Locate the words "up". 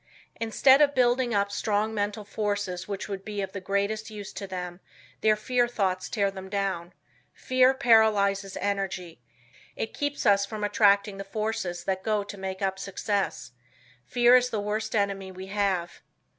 1.31-1.51, 12.63-12.79